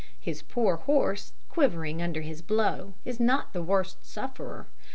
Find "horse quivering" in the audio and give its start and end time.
0.77-2.01